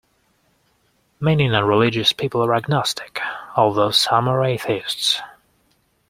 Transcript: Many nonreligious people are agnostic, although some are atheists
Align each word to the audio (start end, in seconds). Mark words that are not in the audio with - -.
Many 1.19 1.47
nonreligious 1.47 2.17
people 2.17 2.43
are 2.43 2.55
agnostic, 2.55 3.21
although 3.55 3.91
some 3.91 4.27
are 4.27 4.43
atheists 4.43 5.21